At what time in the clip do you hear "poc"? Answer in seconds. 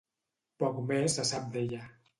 0.63-0.81